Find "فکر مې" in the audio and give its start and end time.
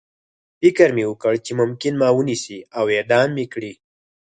0.59-1.03